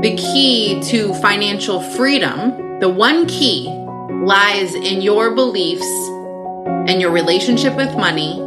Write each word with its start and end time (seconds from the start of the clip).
The 0.00 0.14
key 0.14 0.80
to 0.90 1.12
financial 1.14 1.80
freedom, 1.80 2.78
the 2.78 2.88
one 2.88 3.26
key, 3.26 3.66
lies 4.24 4.72
in 4.72 5.02
your 5.02 5.34
beliefs 5.34 5.88
and 6.86 7.00
your 7.00 7.10
relationship 7.10 7.74
with 7.74 7.96
money 7.96 8.38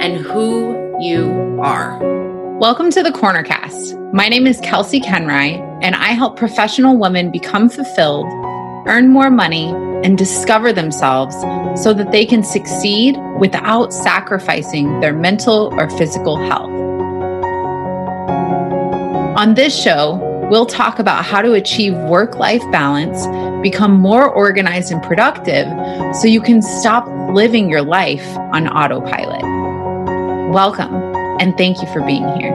and 0.00 0.16
who 0.16 0.98
you 1.02 1.60
are. 1.62 1.98
Welcome 2.58 2.90
to 2.92 3.02
the 3.02 3.10
Cornercast. 3.10 4.14
My 4.14 4.30
name 4.30 4.46
is 4.46 4.58
Kelsea 4.60 4.98
Koenreich, 4.98 5.60
and 5.82 5.94
I 5.94 6.12
help 6.12 6.38
professional 6.38 6.96
women 6.96 7.30
become 7.30 7.68
fulfilled, 7.68 8.24
earn 8.88 9.08
more 9.08 9.28
money, 9.28 9.72
and 10.04 10.16
discover 10.16 10.72
themselves 10.72 11.36
so 11.78 11.92
that 11.92 12.12
they 12.12 12.24
can 12.24 12.42
succeed 12.42 13.18
without 13.38 13.92
sacrificing 13.92 15.00
their 15.00 15.12
mental 15.12 15.68
or 15.74 15.90
physical 15.98 16.38
health. 16.38 16.70
On 19.36 19.52
this 19.52 19.78
show, 19.78 20.33
We'll 20.50 20.66
talk 20.66 20.98
about 20.98 21.24
how 21.24 21.40
to 21.40 21.54
achieve 21.54 21.96
work 21.96 22.36
life 22.36 22.62
balance, 22.70 23.26
become 23.62 23.98
more 23.98 24.28
organized 24.28 24.92
and 24.92 25.02
productive 25.02 25.66
so 26.14 26.28
you 26.28 26.42
can 26.42 26.60
stop 26.60 27.08
living 27.34 27.70
your 27.70 27.82
life 27.82 28.26
on 28.36 28.68
autopilot. 28.68 29.42
Welcome, 30.52 30.94
and 31.40 31.56
thank 31.56 31.80
you 31.80 31.88
for 31.88 32.02
being 32.02 32.28
here. 32.38 32.52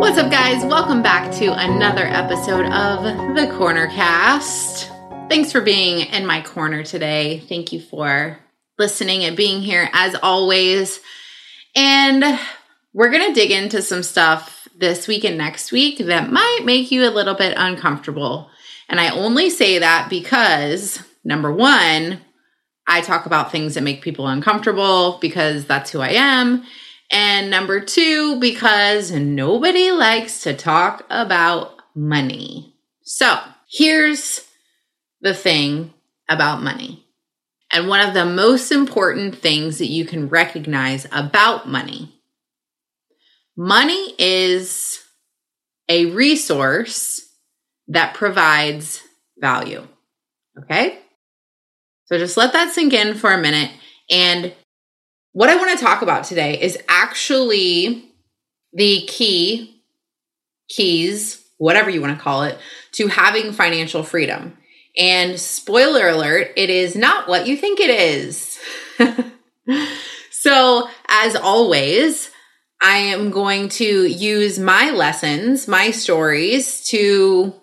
What's 0.00 0.18
up, 0.18 0.30
guys? 0.30 0.64
Welcome 0.64 1.02
back 1.02 1.30
to 1.36 1.52
another 1.52 2.06
episode 2.06 2.66
of 2.72 3.36
the 3.36 3.52
Corner 3.58 3.86
Cast. 3.88 4.90
Thanks 5.28 5.52
for 5.52 5.60
being 5.60 6.06
in 6.06 6.26
my 6.26 6.40
corner 6.40 6.82
today. 6.82 7.40
Thank 7.48 7.72
you 7.72 7.80
for 7.80 8.38
listening 8.78 9.24
and 9.24 9.36
being 9.36 9.60
here 9.60 9.88
as 9.92 10.16
always. 10.22 11.00
And 11.76 12.38
we're 12.92 13.10
going 13.10 13.28
to 13.28 13.40
dig 13.40 13.50
into 13.50 13.82
some 13.82 14.02
stuff 14.02 14.68
this 14.76 15.06
week 15.06 15.24
and 15.24 15.38
next 15.38 15.72
week 15.72 15.98
that 15.98 16.32
might 16.32 16.60
make 16.64 16.90
you 16.90 17.04
a 17.04 17.10
little 17.10 17.34
bit 17.34 17.54
uncomfortable. 17.56 18.50
And 18.88 19.00
I 19.00 19.10
only 19.10 19.50
say 19.50 19.78
that 19.78 20.08
because 20.10 21.02
number 21.24 21.52
one, 21.52 22.20
I 22.86 23.00
talk 23.00 23.26
about 23.26 23.50
things 23.50 23.74
that 23.74 23.82
make 23.82 24.02
people 24.02 24.26
uncomfortable 24.26 25.18
because 25.20 25.64
that's 25.64 25.90
who 25.90 26.00
I 26.00 26.10
am. 26.10 26.64
And 27.10 27.50
number 27.50 27.80
two, 27.80 28.38
because 28.40 29.10
nobody 29.12 29.90
likes 29.90 30.42
to 30.42 30.54
talk 30.54 31.04
about 31.08 31.72
money. 31.94 32.74
So 33.02 33.38
here's 33.68 34.46
the 35.20 35.34
thing 35.34 35.94
about 36.28 36.62
money 36.62 37.03
and 37.74 37.88
one 37.88 38.00
of 38.00 38.14
the 38.14 38.24
most 38.24 38.72
important 38.72 39.36
things 39.36 39.78
that 39.78 39.90
you 39.90 40.06
can 40.06 40.28
recognize 40.28 41.06
about 41.12 41.68
money 41.68 42.14
money 43.56 44.14
is 44.18 45.00
a 45.88 46.06
resource 46.06 47.20
that 47.88 48.14
provides 48.14 49.02
value. 49.38 49.86
Okay? 50.58 50.98
So 52.06 52.18
just 52.18 52.36
let 52.36 52.52
that 52.52 52.72
sink 52.72 52.92
in 52.92 53.14
for 53.14 53.32
a 53.32 53.40
minute. 53.40 53.70
And 54.10 54.54
what 55.32 55.50
I 55.50 55.56
want 55.56 55.78
to 55.78 55.84
talk 55.84 56.02
about 56.02 56.24
today 56.24 56.60
is 56.60 56.78
actually 56.88 58.08
the 58.72 59.02
key, 59.06 59.82
keys, 60.68 61.42
whatever 61.58 61.90
you 61.90 62.00
want 62.00 62.16
to 62.16 62.22
call 62.22 62.44
it, 62.44 62.58
to 62.92 63.08
having 63.08 63.52
financial 63.52 64.02
freedom. 64.02 64.56
And 64.96 65.38
spoiler 65.40 66.08
alert, 66.08 66.52
it 66.56 66.70
is 66.70 66.94
not 66.94 67.28
what 67.28 67.46
you 67.46 67.56
think 67.56 67.80
it 67.80 67.90
is. 67.90 68.58
so, 70.30 70.88
as 71.08 71.34
always, 71.34 72.30
I 72.80 72.98
am 72.98 73.30
going 73.30 73.70
to 73.70 74.06
use 74.06 74.58
my 74.58 74.90
lessons, 74.90 75.66
my 75.66 75.90
stories 75.90 76.84
to 76.88 77.54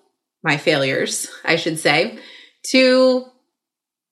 my 0.44 0.58
failures, 0.58 1.30
I 1.46 1.56
should 1.56 1.80
say, 1.80 2.20
to 2.72 3.26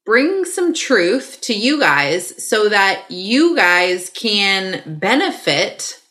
bring 0.06 0.46
some 0.46 0.74
truth 0.74 1.40
to 1.41 1.53
you 1.53 1.80
guys 1.80 2.47
so 2.47 2.69
that 2.69 3.06
you 3.09 3.56
guys 3.56 4.09
can 4.09 4.97
benefit 5.00 6.01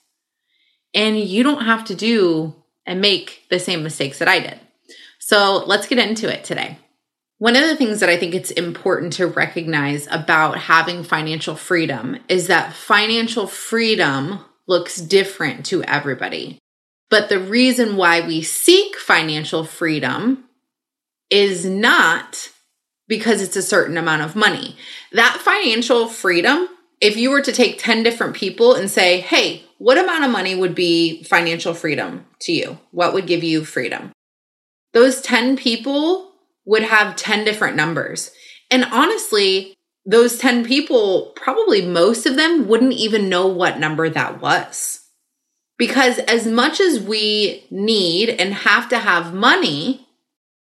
and 0.94 1.18
you 1.18 1.42
don't 1.42 1.64
have 1.64 1.84
to 1.86 1.94
do 1.94 2.54
and 2.86 3.00
make 3.00 3.42
the 3.50 3.58
same 3.58 3.82
mistakes 3.82 4.18
that 4.18 4.28
I 4.28 4.40
did. 4.40 4.58
So 5.18 5.64
let's 5.66 5.86
get 5.86 5.98
into 5.98 6.32
it 6.32 6.44
today. 6.44 6.78
One 7.38 7.54
of 7.54 7.62
the 7.62 7.76
things 7.76 8.00
that 8.00 8.08
I 8.08 8.16
think 8.16 8.34
it's 8.34 8.50
important 8.50 9.12
to 9.14 9.26
recognize 9.26 10.08
about 10.10 10.58
having 10.58 11.04
financial 11.04 11.54
freedom 11.54 12.18
is 12.28 12.48
that 12.48 12.72
financial 12.72 13.46
freedom 13.46 14.40
looks 14.66 14.96
different 14.96 15.64
to 15.66 15.84
everybody. 15.84 16.58
But 17.10 17.28
the 17.28 17.38
reason 17.38 17.96
why 17.96 18.26
we 18.26 18.42
seek 18.42 18.96
financial 18.96 19.64
freedom 19.64 20.44
is 21.30 21.64
not 21.64 22.50
because 23.06 23.40
it's 23.40 23.56
a 23.56 23.62
certain 23.62 23.96
amount 23.96 24.22
of 24.22 24.36
money. 24.36 24.76
That 25.12 25.40
financial 25.40 26.08
freedom, 26.08 26.68
if 27.00 27.16
you 27.16 27.30
were 27.30 27.40
to 27.40 27.52
take 27.52 27.78
10 27.78 28.02
different 28.02 28.34
people 28.34 28.74
and 28.74 28.90
say, 28.90 29.20
hey, 29.20 29.62
what 29.78 29.96
amount 29.96 30.24
of 30.24 30.30
money 30.32 30.56
would 30.56 30.74
be 30.74 31.22
financial 31.22 31.72
freedom 31.72 32.26
to 32.40 32.52
you? 32.52 32.78
What 32.90 33.14
would 33.14 33.28
give 33.28 33.44
you 33.44 33.64
freedom? 33.64 34.10
Those 34.92 35.20
10 35.20 35.56
people 35.56 36.27
would 36.68 36.82
have 36.82 37.16
10 37.16 37.46
different 37.46 37.76
numbers. 37.76 38.30
And 38.70 38.84
honestly, 38.84 39.74
those 40.04 40.38
10 40.38 40.66
people, 40.66 41.32
probably 41.34 41.80
most 41.80 42.26
of 42.26 42.36
them 42.36 42.68
wouldn't 42.68 42.92
even 42.92 43.30
know 43.30 43.46
what 43.46 43.80
number 43.80 44.10
that 44.10 44.42
was. 44.42 45.00
Because 45.78 46.18
as 46.18 46.46
much 46.46 46.78
as 46.78 47.00
we 47.00 47.66
need 47.70 48.28
and 48.28 48.52
have 48.52 48.90
to 48.90 48.98
have 48.98 49.32
money, 49.32 50.06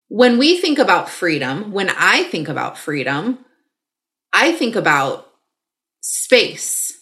when 0.09 0.37
we 0.37 0.57
think 0.57 0.77
about 0.77 1.09
freedom, 1.09 1.71
when 1.71 1.89
I 1.89 2.23
think 2.23 2.47
about 2.47 2.77
freedom, 2.77 3.43
I 4.31 4.51
think 4.51 4.75
about 4.75 5.27
space 6.01 7.01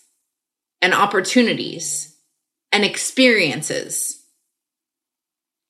and 0.81 0.94
opportunities 0.94 2.16
and 2.72 2.86
experiences 2.86 4.16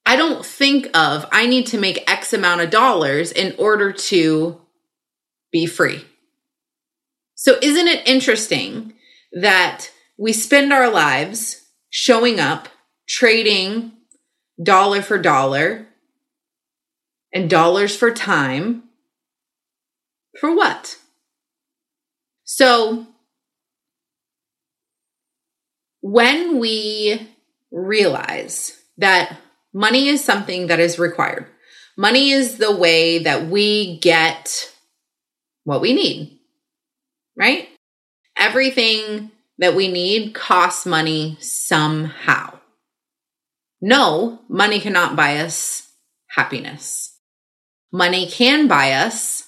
I 0.07 0.15
don't 0.15 0.45
think 0.45 0.87
of 0.97 1.25
I 1.33 1.47
need 1.47 1.67
to 1.67 1.77
make 1.77 2.09
X 2.09 2.31
amount 2.31 2.61
of 2.61 2.69
dollars 2.69 3.33
in 3.33 3.53
order 3.57 3.91
to 3.91 4.61
be 5.51 5.65
free. 5.65 6.05
So, 7.35 7.57
isn't 7.61 7.89
it 7.89 8.07
interesting 8.07 8.93
that 9.33 9.91
we 10.17 10.31
spend 10.31 10.71
our 10.71 10.89
lives 10.89 11.61
showing 11.89 12.39
up, 12.39 12.69
trading 13.05 13.91
dollar 14.63 15.01
for 15.01 15.17
dollar 15.17 15.87
and 17.33 17.49
dollars 17.49 17.93
for 17.93 18.09
time? 18.09 18.83
For 20.39 20.55
what? 20.55 20.97
So, 22.45 23.07
when 25.99 26.59
we 26.59 27.27
realize 27.71 28.81
that 28.97 29.37
money 29.77 30.07
is 30.07 30.23
something 30.23 30.67
that 30.67 30.79
is 30.79 30.97
required. 30.97 31.45
Money 31.95 32.31
is 32.31 32.57
the 32.57 32.75
way 32.75 33.19
that 33.19 33.47
we 33.47 33.99
get 33.99 34.73
what 35.65 35.81
we 35.81 35.93
need, 35.93 36.39
right? 37.37 37.69
Everything 38.35 39.29
that 39.59 39.75
we 39.75 39.87
need 39.87 40.33
costs 40.33 40.87
money 40.87 41.37
somehow. 41.39 42.57
No, 43.79 44.39
money 44.49 44.79
cannot 44.79 45.15
buy 45.15 45.37
us 45.37 45.87
happiness. 46.27 47.15
Money 47.91 48.27
can 48.27 48.67
buy 48.67 48.93
us 48.93 49.47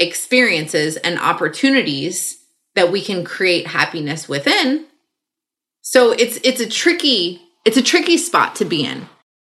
experiences 0.00 0.96
and 0.96 1.18
opportunities 1.20 2.44
that 2.74 2.90
we 2.90 3.00
can 3.00 3.24
create 3.24 3.68
happiness 3.68 4.28
within. 4.28 4.86
So 5.80 6.10
it's 6.10 6.40
it's 6.42 6.60
a 6.60 6.68
tricky 6.68 7.40
it's 7.64 7.76
a 7.76 7.82
tricky 7.82 8.16
spot 8.16 8.56
to 8.56 8.64
be 8.64 8.84
in 8.84 9.06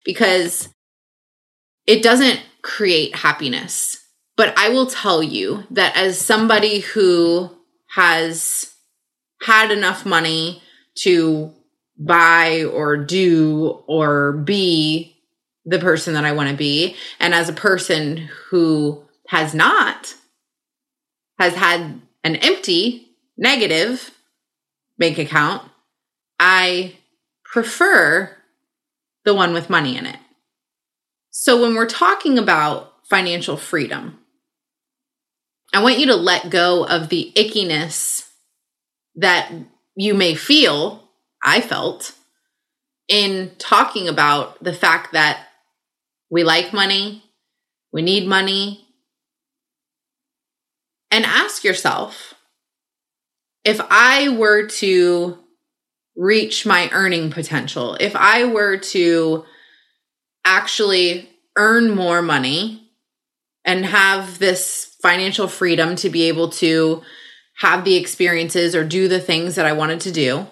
because 0.05 0.69
it 1.87 2.03
doesn't 2.03 2.41
create 2.63 3.17
happiness. 3.17 3.97
But 4.37 4.57
I 4.57 4.69
will 4.69 4.87
tell 4.87 5.23
you 5.23 5.65
that 5.71 5.97
as 5.97 6.19
somebody 6.19 6.81
who 6.81 7.51
has 7.95 8.73
had 9.43 9.71
enough 9.71 10.07
money 10.07 10.63
to 10.97 11.53
buy 11.99 12.65
or 12.65 12.97
do 12.97 13.83
or 13.87 14.33
be 14.33 15.17
the 15.65 15.79
person 15.79 16.15
that 16.15 16.25
I 16.25 16.33
want 16.33 16.51
to 16.51 16.57
be, 16.57 16.97
and 17.19 17.35
as 17.35 17.49
a 17.49 17.53
person 17.53 18.29
who 18.51 19.05
has 19.29 19.55
not, 19.55 20.15
has 21.39 21.55
had 21.55 22.01
an 22.25 22.37
empty, 22.37 23.09
negative 23.37 24.11
bank 24.99 25.19
account, 25.19 25.69
I 26.39 26.95
prefer 27.45 28.37
the 29.29 29.35
one 29.35 29.53
with 29.53 29.69
money 29.69 29.97
in 29.99 30.07
it. 30.07 30.19
So 31.31 31.61
when 31.61 31.75
we're 31.75 31.87
talking 31.87 32.39
about 32.39 32.95
financial 33.11 33.59
freedom, 33.59 34.19
I 35.75 35.83
want 35.83 35.99
you 35.99 36.07
to 36.07 36.17
let 36.17 36.49
go 36.49 36.87
of 36.87 37.11
the 37.11 37.31
ickiness 37.37 38.27
that 39.17 39.53
you 39.95 40.15
may 40.15 40.35
feel, 40.35 41.11
I 41.43 41.61
felt, 41.61 42.15
in 43.07 43.53
talking 43.59 44.09
about 44.09 44.65
the 44.65 44.73
fact 44.73 45.13
that 45.13 45.47
we 46.31 46.43
like 46.43 46.73
money, 46.73 47.23
we 47.93 48.01
need 48.01 48.27
money, 48.27 48.87
and 51.11 51.27
ask 51.27 51.65
yourself 51.65 52.33
if 53.63 53.79
I 53.91 54.31
were 54.31 54.69
to 54.69 55.39
reach 56.19 56.67
my 56.67 56.91
earning 56.93 57.31
potential, 57.31 57.97
if 58.01 58.15
I 58.17 58.45
were 58.45 58.77
to 58.77 59.45
actually 60.45 61.31
earn 61.57 61.95
more 61.95 62.21
money 62.21 62.91
and 63.65 63.87
have 63.87 64.39
this 64.39 64.97
financial 65.01 65.47
freedom 65.47 65.95
to 65.97 66.11
be 66.11 66.25
able 66.25 66.51
to 66.51 67.03
have 67.59 67.85
the 67.85 67.97
experiences 67.97 68.75
or 68.75 68.85
do 68.85 69.07
the 69.07 69.21
things 69.21 69.55
that 69.55 69.65
I 69.67 69.73
wanted 69.73 70.01
to 70.03 70.13
do, 70.13 70.47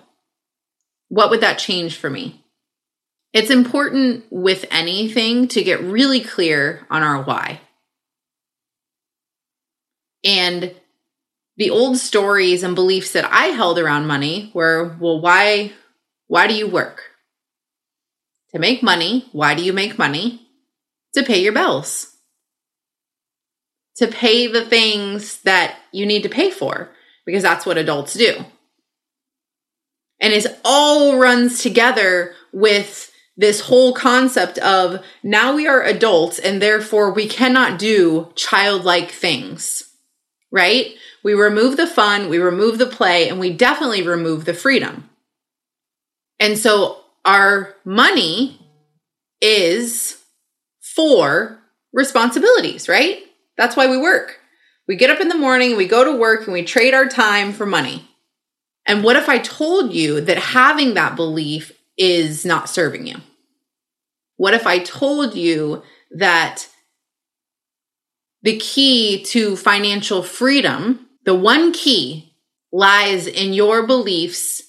what 1.08 1.30
would 1.30 1.40
that 1.40 1.58
change 1.58 1.96
for 1.96 2.10
me? 2.10 2.44
It's 3.32 3.50
important 3.50 4.24
with 4.30 4.66
anything 4.70 5.48
to 5.48 5.64
get 5.64 5.82
really 5.82 6.20
clear 6.20 6.86
on 6.90 7.02
our 7.02 7.22
why. 7.22 7.60
And 10.24 10.74
the 11.56 11.70
old 11.70 11.96
stories 11.96 12.62
and 12.62 12.74
beliefs 12.74 13.12
that 13.12 13.30
I 13.32 13.46
held 13.46 13.78
around 13.78 14.06
money 14.06 14.50
were, 14.54 14.96
well, 15.00 15.20
why 15.20 15.72
why 16.28 16.46
do 16.46 16.54
you 16.54 16.66
work? 16.66 17.02
To 18.52 18.58
make 18.58 18.82
money. 18.82 19.28
Why 19.32 19.54
do 19.54 19.62
you 19.62 19.72
make 19.72 19.98
money? 19.98 20.48
To 21.14 21.22
pay 21.22 21.40
your 21.42 21.52
bills. 21.52 22.16
To 23.96 24.08
pay 24.08 24.46
the 24.46 24.64
things 24.64 25.40
that 25.42 25.76
you 25.92 26.04
need 26.04 26.22
to 26.24 26.28
pay 26.28 26.50
for 26.50 26.90
because 27.24 27.42
that's 27.42 27.64
what 27.64 27.78
adults 27.78 28.14
do. 28.14 28.44
And 30.20 30.32
it 30.32 30.46
all 30.64 31.16
runs 31.16 31.62
together 31.62 32.34
with 32.52 33.12
this 33.36 33.60
whole 33.60 33.92
concept 33.92 34.58
of 34.58 35.04
now 35.22 35.54
we 35.54 35.66
are 35.66 35.82
adults 35.82 36.38
and 36.38 36.60
therefore 36.60 37.12
we 37.12 37.28
cannot 37.28 37.78
do 37.78 38.32
childlike 38.34 39.10
things 39.10 39.86
right? 40.50 40.94
We 41.26 41.34
remove 41.34 41.76
the 41.76 41.88
fun, 41.88 42.28
we 42.28 42.38
remove 42.38 42.78
the 42.78 42.86
play, 42.86 43.28
and 43.28 43.40
we 43.40 43.52
definitely 43.52 44.02
remove 44.02 44.44
the 44.44 44.54
freedom. 44.54 45.10
And 46.38 46.56
so 46.56 47.00
our 47.24 47.74
money 47.84 48.60
is 49.40 50.22
for 50.80 51.58
responsibilities, 51.92 52.88
right? 52.88 53.24
That's 53.56 53.74
why 53.74 53.88
we 53.88 53.98
work. 53.98 54.38
We 54.86 54.94
get 54.94 55.10
up 55.10 55.18
in 55.18 55.26
the 55.26 55.34
morning, 55.34 55.76
we 55.76 55.88
go 55.88 56.04
to 56.04 56.16
work, 56.16 56.44
and 56.44 56.52
we 56.52 56.62
trade 56.62 56.94
our 56.94 57.08
time 57.08 57.52
for 57.52 57.66
money. 57.66 58.08
And 58.86 59.02
what 59.02 59.16
if 59.16 59.28
I 59.28 59.38
told 59.38 59.92
you 59.92 60.20
that 60.20 60.38
having 60.38 60.94
that 60.94 61.16
belief 61.16 61.72
is 61.98 62.44
not 62.44 62.68
serving 62.68 63.08
you? 63.08 63.16
What 64.36 64.54
if 64.54 64.64
I 64.64 64.78
told 64.78 65.34
you 65.34 65.82
that 66.12 66.68
the 68.42 68.58
key 68.58 69.24
to 69.24 69.56
financial 69.56 70.22
freedom, 70.22 71.05
the 71.26 71.34
one 71.34 71.72
key 71.72 72.32
lies 72.72 73.26
in 73.26 73.52
your 73.52 73.86
beliefs 73.86 74.62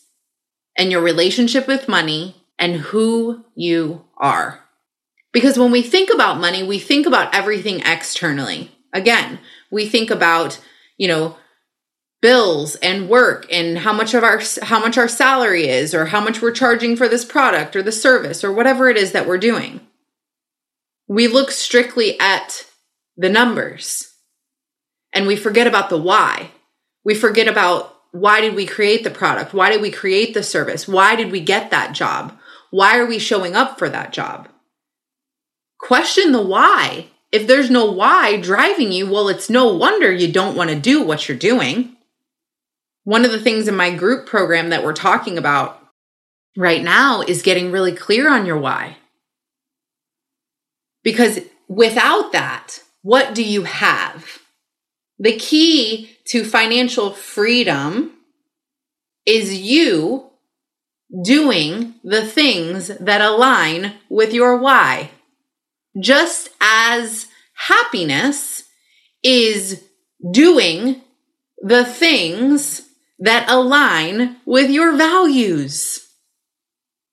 and 0.75 0.92
your 0.92 1.01
relationship 1.01 1.68
with 1.68 1.88
money 1.88 2.36
and 2.59 2.75
who 2.75 3.45
you 3.56 4.04
are. 4.18 4.63
Because 5.31 5.57
when 5.57 5.71
we 5.71 5.81
think 5.81 6.09
about 6.13 6.39
money, 6.39 6.63
we 6.63 6.80
think 6.80 7.06
about 7.06 7.33
everything 7.33 7.81
externally. 7.86 8.71
Again, 8.92 9.39
we 9.71 9.88
think 9.88 10.09
about, 10.09 10.59
you 10.98 11.07
know, 11.07 11.38
bills 12.21 12.75
and 12.77 13.07
work 13.07 13.45
and 13.51 13.77
how 13.77 13.94
much 13.94 14.15
of 14.15 14.24
our 14.24 14.42
how 14.63 14.80
much 14.80 14.98
our 14.98 15.07
salary 15.07 15.68
is 15.68 15.94
or 15.94 16.07
how 16.07 16.19
much 16.19 16.42
we're 16.42 16.51
charging 16.51 16.95
for 16.95 17.07
this 17.07 17.24
product 17.24 17.75
or 17.75 17.83
the 17.83 17.92
service 17.92 18.44
or 18.44 18.51
whatever 18.51 18.89
it 18.89 18.98
is 18.98 19.12
that 19.12 19.27
we're 19.27 19.38
doing. 19.38 19.80
We 21.07 21.27
look 21.27 21.51
strictly 21.51 22.19
at 22.19 22.65
the 23.15 23.30
numbers. 23.30 24.17
And 25.18 25.25
we 25.25 25.36
forget 25.36 25.66
about 25.66 25.90
the 25.90 25.98
why. 25.98 26.52
We 27.04 27.16
forget 27.16 27.48
about 27.48 27.96
why 28.12 28.40
did 28.40 28.54
we 28.54 28.68
create 28.68 29.04
the 29.04 29.10
product? 29.10 29.52
Why 29.52 29.72
did 29.72 29.81
we 29.81 29.90
create 29.90 30.36
the 30.36 30.44
service? 30.44 30.88
Why 30.88 31.16
did 31.16 31.31
we 31.31 31.40
get 31.40 31.72
that 31.72 31.94
job? 31.94 32.38
Why 32.69 33.00
are 33.00 33.06
we 33.08 33.18
showing 33.18 33.56
up 33.56 33.80
for 33.80 33.90
that 33.90 34.14
job? 34.14 34.48
Question 35.80 36.34
the 36.34 36.42
why. 36.44 37.08
If 37.31 37.48
there's 37.48 37.72
no 37.72 37.92
why 37.92 38.38
driving 38.40 38.92
you, 38.92 39.10
well, 39.10 39.28
it's 39.28 39.50
no 39.50 39.74
wonder 39.74 40.12
you 40.12 40.31
don't 40.31 40.56
want 40.56 40.69
to 40.69 40.75
do 40.75 41.02
what 41.02 41.28
you're 41.28 41.36
doing. 41.36 41.96
One 43.04 43.25
of 43.25 43.31
the 43.31 43.40
things 43.40 43.68
in 43.68 43.75
my 43.75 43.96
group 43.96 44.28
program 44.28 44.69
that 44.69 44.84
we're 44.84 44.94
talking 44.94 45.40
about 45.40 45.81
right 46.56 46.84
now 46.84 47.22
is 47.22 47.42
getting 47.42 47.72
really 47.72 47.96
clear 47.96 48.31
on 48.31 48.46
your 48.46 48.60
why. 48.60 48.98
Because 51.02 51.40
without 51.68 52.34
that, 52.34 52.84
what 53.02 53.34
do 53.34 53.44
you 53.44 53.64
have? 53.64 54.44
The 55.19 55.38
key 55.38 56.18
to 56.28 56.44
financial 56.44 57.12
freedom 57.12 58.12
is 59.25 59.58
you 59.58 60.30
doing 61.24 61.95
the 62.04 62.26
things 62.26 62.88
that 63.00 63.21
align 63.21 63.94
with 64.09 64.33
your 64.33 64.57
why. 64.57 65.12
Just 66.00 66.50
as 66.62 67.28
happiness 67.54 68.64
is 69.24 69.83
doing 70.31 71.02
the 71.59 71.86
things 71.86 72.88
that 73.19 73.50
align 73.50 74.38
with 74.45 74.69
your 74.69 74.95
values. 74.95 76.07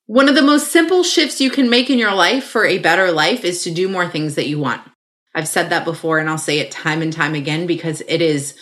One 0.05 0.29
of 0.29 0.35
the 0.35 0.43
most 0.43 0.71
simple 0.71 1.01
shifts 1.01 1.41
you 1.41 1.49
can 1.49 1.69
make 1.69 1.89
in 1.89 1.97
your 1.97 2.13
life 2.13 2.43
for 2.43 2.65
a 2.65 2.77
better 2.77 3.11
life 3.11 3.43
is 3.43 3.63
to 3.63 3.71
do 3.71 3.89
more 3.89 4.07
things 4.07 4.35
that 4.35 4.47
you 4.47 4.59
want. 4.59 4.83
I've 5.35 5.49
said 5.49 5.69
that 5.69 5.83
before 5.83 6.17
and 6.17 6.29
I'll 6.29 6.37
say 6.37 6.59
it 6.59 6.71
time 6.71 7.01
and 7.01 7.11
time 7.11 7.35
again 7.35 7.67
because 7.67 8.01
it 8.07 8.21
is 8.21 8.55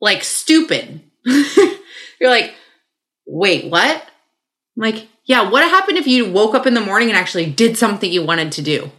like 0.00 0.24
stupid. 0.24 1.02
You're 1.24 2.30
like, 2.30 2.54
wait, 3.26 3.70
what? 3.70 4.02
I'm 4.02 4.82
like, 4.82 5.06
yeah, 5.26 5.50
what 5.50 5.62
happened 5.62 5.98
if 5.98 6.06
you 6.06 6.30
woke 6.30 6.54
up 6.54 6.66
in 6.66 6.72
the 6.72 6.80
morning 6.80 7.10
and 7.10 7.18
actually 7.18 7.50
did 7.50 7.76
something 7.76 8.10
you 8.10 8.24
wanted 8.24 8.52
to 8.52 8.62
do? 8.62 8.90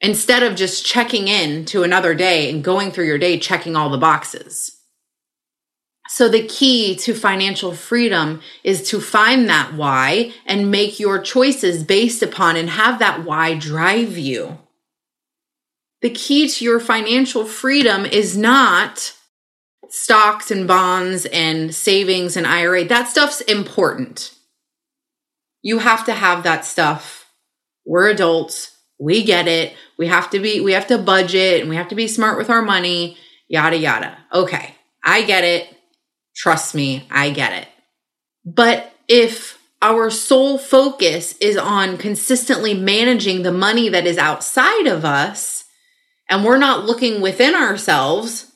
Instead 0.00 0.44
of 0.44 0.54
just 0.54 0.86
checking 0.86 1.26
in 1.26 1.64
to 1.66 1.82
another 1.82 2.14
day 2.14 2.48
and 2.48 2.62
going 2.62 2.92
through 2.92 3.06
your 3.06 3.18
day 3.18 3.38
checking 3.38 3.74
all 3.74 3.90
the 3.90 3.98
boxes. 3.98 4.72
So, 6.08 6.28
the 6.28 6.46
key 6.46 6.94
to 6.96 7.14
financial 7.14 7.72
freedom 7.74 8.40
is 8.62 8.88
to 8.90 9.00
find 9.00 9.48
that 9.48 9.74
why 9.74 10.32
and 10.44 10.70
make 10.70 11.00
your 11.00 11.20
choices 11.20 11.82
based 11.82 12.22
upon 12.22 12.54
and 12.54 12.70
have 12.70 13.00
that 13.00 13.24
why 13.24 13.54
drive 13.54 14.16
you 14.16 14.58
the 16.02 16.10
key 16.10 16.48
to 16.48 16.64
your 16.64 16.80
financial 16.80 17.44
freedom 17.44 18.04
is 18.04 18.36
not 18.36 19.14
stocks 19.88 20.50
and 20.50 20.66
bonds 20.66 21.26
and 21.26 21.74
savings 21.74 22.36
and 22.36 22.46
IRA. 22.46 22.84
That 22.84 23.08
stuff's 23.08 23.40
important. 23.42 24.32
You 25.62 25.78
have 25.78 26.04
to 26.06 26.12
have 26.12 26.42
that 26.42 26.64
stuff. 26.64 27.30
We're 27.84 28.10
adults. 28.10 28.76
We 28.98 29.24
get 29.24 29.48
it. 29.48 29.74
We 29.98 30.06
have 30.06 30.30
to 30.30 30.38
be, 30.38 30.60
we 30.60 30.72
have 30.72 30.86
to 30.88 30.98
budget 30.98 31.60
and 31.60 31.70
we 31.70 31.76
have 31.76 31.88
to 31.88 31.94
be 31.94 32.08
smart 32.08 32.38
with 32.38 32.50
our 32.50 32.62
money, 32.62 33.16
yada, 33.48 33.76
yada. 33.76 34.18
Okay. 34.32 34.74
I 35.04 35.22
get 35.22 35.44
it. 35.44 35.68
Trust 36.34 36.74
me, 36.74 37.06
I 37.10 37.30
get 37.30 37.52
it. 37.52 37.68
But 38.44 38.92
if 39.08 39.58
our 39.80 40.10
sole 40.10 40.58
focus 40.58 41.36
is 41.38 41.56
on 41.56 41.96
consistently 41.96 42.74
managing 42.74 43.42
the 43.42 43.52
money 43.52 43.88
that 43.88 44.06
is 44.06 44.18
outside 44.18 44.86
of 44.86 45.04
us, 45.04 45.55
and 46.28 46.44
we're 46.44 46.58
not 46.58 46.84
looking 46.84 47.20
within 47.20 47.54
ourselves, 47.54 48.52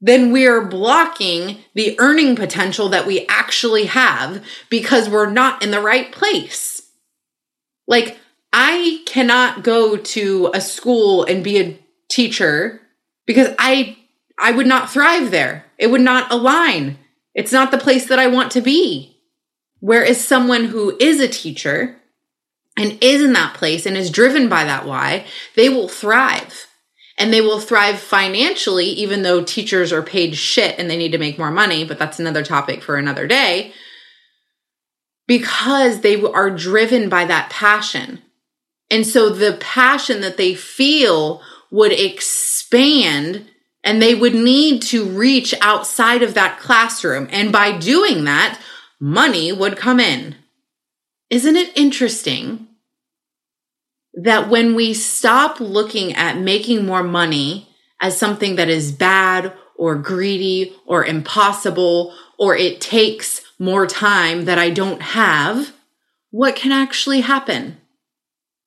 then 0.00 0.32
we're 0.32 0.64
blocking 0.64 1.58
the 1.74 1.98
earning 1.98 2.34
potential 2.34 2.88
that 2.88 3.06
we 3.06 3.26
actually 3.28 3.86
have 3.86 4.44
because 4.68 5.08
we're 5.08 5.30
not 5.30 5.62
in 5.62 5.70
the 5.70 5.80
right 5.80 6.10
place. 6.10 6.82
Like, 7.86 8.18
I 8.52 9.02
cannot 9.06 9.62
go 9.62 9.96
to 9.96 10.50
a 10.52 10.60
school 10.60 11.24
and 11.24 11.44
be 11.44 11.58
a 11.58 11.78
teacher 12.08 12.80
because 13.26 13.54
I 13.58 13.96
I 14.38 14.50
would 14.50 14.66
not 14.66 14.90
thrive 14.90 15.30
there. 15.30 15.64
It 15.78 15.90
would 15.90 16.00
not 16.00 16.32
align. 16.32 16.98
It's 17.34 17.52
not 17.52 17.70
the 17.70 17.78
place 17.78 18.08
that 18.08 18.18
I 18.18 18.26
want 18.26 18.50
to 18.52 18.60
be. 18.60 19.16
Whereas 19.80 20.22
someone 20.22 20.66
who 20.66 20.96
is 21.00 21.20
a 21.20 21.28
teacher 21.28 21.96
and 22.76 22.98
is 23.02 23.22
in 23.22 23.32
that 23.34 23.54
place 23.54 23.86
and 23.86 23.96
is 23.96 24.10
driven 24.10 24.48
by 24.48 24.64
that 24.64 24.86
why, 24.86 25.26
they 25.56 25.68
will 25.68 25.88
thrive. 25.88 26.66
And 27.18 27.32
they 27.32 27.42
will 27.42 27.60
thrive 27.60 27.98
financially, 27.98 28.86
even 28.86 29.22
though 29.22 29.44
teachers 29.44 29.92
are 29.92 30.02
paid 30.02 30.34
shit 30.34 30.78
and 30.78 30.90
they 30.90 30.96
need 30.96 31.12
to 31.12 31.18
make 31.18 31.38
more 31.38 31.50
money. 31.50 31.84
But 31.84 31.98
that's 31.98 32.18
another 32.18 32.42
topic 32.42 32.82
for 32.82 32.96
another 32.96 33.26
day. 33.26 33.72
Because 35.26 36.00
they 36.00 36.20
are 36.22 36.50
driven 36.50 37.08
by 37.08 37.26
that 37.26 37.50
passion. 37.50 38.22
And 38.90 39.06
so 39.06 39.28
the 39.28 39.56
passion 39.60 40.20
that 40.22 40.36
they 40.36 40.54
feel 40.54 41.42
would 41.70 41.92
expand 41.92 43.48
and 43.84 44.00
they 44.00 44.14
would 44.14 44.34
need 44.34 44.82
to 44.82 45.04
reach 45.04 45.54
outside 45.60 46.22
of 46.22 46.34
that 46.34 46.58
classroom. 46.60 47.28
And 47.30 47.52
by 47.52 47.76
doing 47.76 48.24
that, 48.24 48.60
money 49.00 49.52
would 49.52 49.76
come 49.76 50.00
in. 50.00 50.36
Isn't 51.32 51.56
it 51.56 51.74
interesting 51.78 52.68
that 54.12 54.50
when 54.50 54.74
we 54.74 54.92
stop 54.92 55.60
looking 55.60 56.12
at 56.12 56.36
making 56.36 56.84
more 56.84 57.02
money 57.02 57.70
as 58.02 58.18
something 58.18 58.56
that 58.56 58.68
is 58.68 58.92
bad 58.92 59.54
or 59.74 59.94
greedy 59.96 60.76
or 60.84 61.06
impossible 61.06 62.14
or 62.38 62.54
it 62.54 62.82
takes 62.82 63.40
more 63.58 63.86
time 63.86 64.44
that 64.44 64.58
I 64.58 64.68
don't 64.68 65.00
have, 65.00 65.72
what 66.30 66.54
can 66.54 66.70
actually 66.70 67.22
happen? 67.22 67.78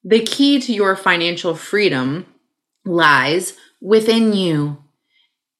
The 0.03 0.23
key 0.23 0.59
to 0.61 0.73
your 0.73 0.95
financial 0.95 1.53
freedom 1.53 2.25
lies 2.83 3.53
within 3.79 4.33
you 4.33 4.83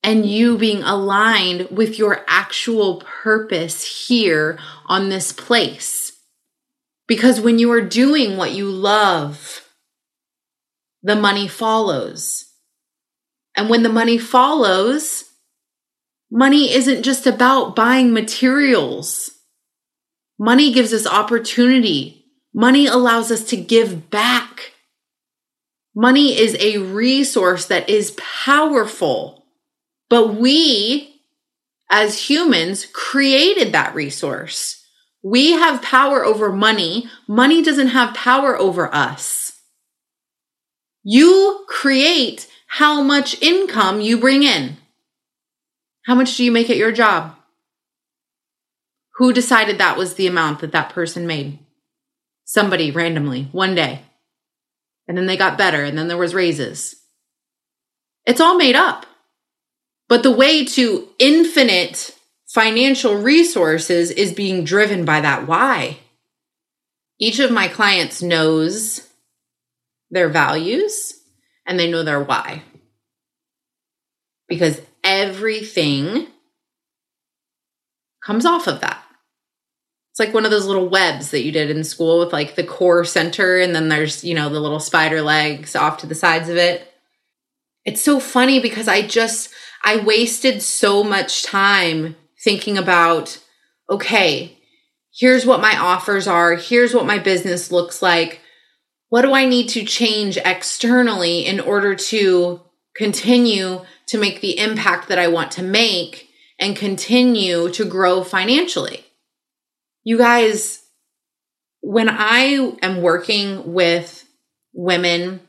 and 0.02 0.26
you 0.26 0.58
being 0.58 0.82
aligned 0.82 1.68
with 1.70 2.00
your 2.00 2.26
actual 2.28 3.04
purpose 3.22 4.08
here 4.08 4.58
on 4.88 5.10
this 5.10 5.32
place. 5.32 6.05
Because 7.08 7.40
when 7.40 7.60
you 7.60 7.72
are 7.72 7.82
doing 7.82 8.38
what 8.38 8.54
you 8.54 8.70
love, 8.70 9.62
the 11.04 11.16
money 11.16 11.48
follows. 11.48 12.46
And 13.56 13.70
when 13.70 13.84
the 13.84 13.90
money 13.90 14.18
follows, 14.18 15.24
money 16.32 16.74
isn't 16.74 17.04
just 17.04 17.28
about 17.28 17.76
buying 17.76 18.12
materials. 18.12 19.32
Money 20.40 20.74
gives 20.74 20.94
us 20.94 21.08
opportunity. 21.08 22.26
Money 22.54 22.88
allows 22.88 23.32
us 23.32 23.44
to 23.46 23.58
give 23.58 24.10
back. 24.10 24.74
Money 25.96 26.38
is 26.38 26.58
a 26.60 26.80
resource 26.80 27.68
that 27.68 27.90
is 27.90 28.18
powerful, 28.18 29.46
but 30.10 30.36
we 30.36 31.22
as 31.90 32.30
humans 32.30 32.86
created 32.92 33.72
that 33.72 33.96
resource. 33.96 34.85
We 35.26 35.54
have 35.54 35.82
power 35.82 36.24
over 36.24 36.52
money. 36.52 37.10
Money 37.28 37.64
doesn't 37.64 37.88
have 37.88 38.14
power 38.14 38.56
over 38.56 38.94
us. 38.94 39.60
You 41.02 41.66
create 41.68 42.48
how 42.68 43.02
much 43.02 43.42
income 43.42 44.02
you 44.02 44.20
bring 44.20 44.44
in. 44.44 44.78
How 46.06 46.14
much 46.14 46.38
do 46.38 46.44
you 46.44 46.52
make 46.52 46.70
at 46.70 46.78
your 46.78 46.92
job? 46.92 47.36
Who 49.16 49.34
decided 49.34 49.80
that 49.80 49.98
was 49.98 50.14
the 50.14 50.28
amount 50.28 50.60
that 50.60 50.74
that 50.74 50.92
person 50.92 51.26
made? 51.26 51.58
Somebody 52.44 52.92
randomly, 52.92 53.50
one 53.52 53.74
day. 53.74 54.04
And 55.08 55.18
then 55.18 55.26
they 55.26 55.38
got 55.38 55.58
better, 55.58 55.84
and 55.84 55.98
then 55.98 56.08
there 56.08 56.18
was 56.18 56.36
raises. 56.36 56.98
It's 58.28 58.40
all 58.42 58.58
made 58.58 58.76
up. 58.76 59.08
But 60.08 60.22
the 60.22 60.30
way 60.30 60.66
to 60.66 61.10
infinite 61.18 62.15
financial 62.56 63.16
resources 63.16 64.12
is 64.12 64.32
being 64.32 64.64
driven 64.64 65.04
by 65.04 65.20
that 65.20 65.46
why. 65.46 65.98
Each 67.20 67.40
of 67.40 67.52
my 67.52 67.68
clients 67.68 68.22
knows 68.22 69.06
their 70.10 70.30
values 70.30 71.20
and 71.66 71.78
they 71.78 71.92
know 71.92 72.02
their 72.02 72.24
why. 72.24 72.64
Because 74.48 74.80
everything 75.04 76.28
comes 78.24 78.46
off 78.46 78.68
of 78.68 78.80
that. 78.80 79.04
It's 80.12 80.20
like 80.22 80.34
one 80.34 80.46
of 80.46 80.52
those 80.52 80.66
little 80.66 80.88
webs 80.88 81.32
that 81.32 81.44
you 81.44 81.52
did 81.52 81.70
in 81.70 81.84
school 81.84 82.20
with 82.20 82.32
like 82.32 82.56
the 82.56 82.64
core 82.64 83.04
center 83.04 83.60
and 83.60 83.76
then 83.76 83.90
there's, 83.90 84.24
you 84.24 84.34
know, 84.34 84.48
the 84.48 84.62
little 84.62 84.80
spider 84.80 85.22
legs 85.22 85.76
off 85.76 85.98
to 85.98 86.08
the 86.08 86.16
sides 86.16 86.48
of 86.48 86.56
it. 86.56 86.90
It's 87.84 88.02
so 88.02 88.22
funny 88.22 88.62
because 88.62 88.88
I 88.88 89.02
just 89.02 89.50
I 89.84 89.98
wasted 89.98 90.62
so 90.62 91.04
much 91.04 91.44
time 91.44 92.16
thinking 92.46 92.78
about 92.78 93.38
okay, 93.90 94.58
here's 95.14 95.46
what 95.46 95.62
my 95.62 95.78
offers 95.78 96.28
are, 96.28 96.56
here's 96.56 96.94
what 96.94 97.06
my 97.06 97.20
business 97.20 97.72
looks 97.72 98.02
like 98.02 98.40
what 99.10 99.22
do 99.22 99.34
I 99.34 99.46
need 99.46 99.70
to 99.70 99.86
change 99.86 100.38
externally 100.38 101.46
in 101.46 101.60
order 101.60 101.96
to 101.96 102.62
continue 102.96 103.86
to 104.08 104.18
make 104.18 104.42
the 104.42 104.58
impact 104.60 105.08
that 105.08 105.20
I 105.20 105.28
want 105.28 105.52
to 105.52 105.64
make 105.64 106.28
and 106.60 106.76
continue 106.76 107.70
to 107.72 107.86
grow 107.86 108.24
financially? 108.24 109.06
You 110.04 110.18
guys, 110.18 110.82
when 111.82 112.10
I 112.10 112.76
am 112.82 113.02
working 113.02 113.74
with 113.74 114.28
women 114.74 115.42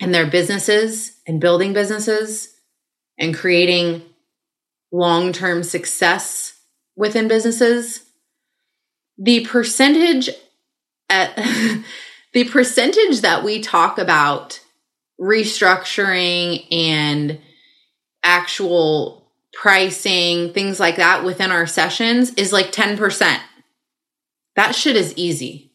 and 0.00 0.14
their 0.14 0.26
businesses 0.26 1.12
and 1.26 1.40
building 1.40 1.72
businesses 1.72 2.48
and 3.18 3.32
creating 3.32 4.02
long 4.92 5.32
term 5.32 5.62
success 5.62 6.54
within 6.96 7.28
businesses, 7.28 8.04
the 9.16 9.44
percentage 9.46 10.30
at 11.08 11.36
the 12.32 12.44
percentage 12.44 13.20
that 13.20 13.44
we 13.44 13.60
talk 13.60 13.98
about 13.98 14.60
restructuring 15.20 16.66
and 16.72 17.40
actual 18.22 19.32
pricing, 19.52 20.52
things 20.52 20.78
like 20.78 20.96
that 20.96 21.24
within 21.24 21.50
our 21.50 21.66
sessions 21.66 22.32
is 22.34 22.52
like 22.52 22.70
10%. 22.70 23.40
That 24.56 24.74
shit 24.74 24.96
is 24.96 25.14
easy. 25.16 25.72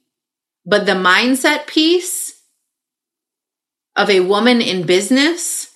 But 0.65 0.86
the 0.86 0.93
mindset 0.93 1.67
piece 1.67 2.41
of 3.96 4.10
a 4.10 4.22
woman 4.22 4.62
in 4.62 4.86
business 4.86 5.75